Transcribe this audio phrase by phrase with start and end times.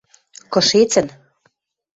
[0.51, 1.07] –Кышецӹн...